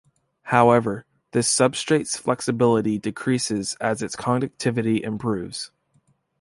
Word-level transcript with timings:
However, 0.45 1.05
this 1.29 1.47
substrate's 1.47 2.17
flexibility 2.17 2.97
decreases 2.97 3.77
as 3.79 4.01
its 4.01 4.15
conductivity 4.15 5.03
improves. 5.03 5.69